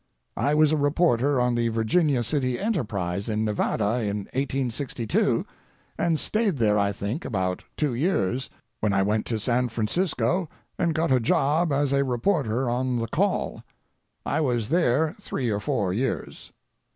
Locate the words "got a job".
10.95-11.71